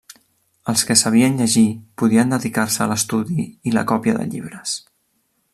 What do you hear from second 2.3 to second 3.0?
dedicar-se a